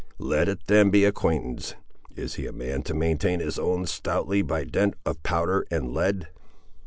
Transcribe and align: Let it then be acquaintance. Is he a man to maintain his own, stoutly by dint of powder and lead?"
Let 0.17 0.49
it 0.49 0.61
then 0.65 0.89
be 0.89 1.05
acquaintance. 1.05 1.75
Is 2.15 2.33
he 2.33 2.47
a 2.47 2.51
man 2.51 2.81
to 2.85 2.95
maintain 2.95 3.39
his 3.39 3.59
own, 3.59 3.85
stoutly 3.85 4.41
by 4.41 4.63
dint 4.63 4.95
of 5.05 5.21
powder 5.21 5.63
and 5.69 5.93
lead?" 5.93 6.27